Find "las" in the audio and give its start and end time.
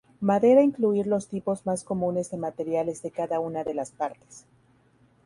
3.75-3.91